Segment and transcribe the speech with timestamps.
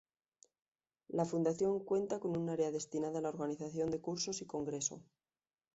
[1.09, 5.03] La fundación cuenta con un área destinada a la organización de cursos y congreso.